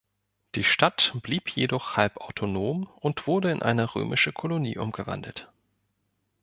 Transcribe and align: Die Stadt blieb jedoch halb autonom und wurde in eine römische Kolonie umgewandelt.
Die 0.55 0.63
Stadt 0.63 1.13
blieb 1.21 1.51
jedoch 1.55 1.95
halb 1.95 2.17
autonom 2.17 2.87
und 3.01 3.27
wurde 3.27 3.51
in 3.51 3.61
eine 3.61 3.93
römische 3.93 4.33
Kolonie 4.33 4.79
umgewandelt. 4.79 5.47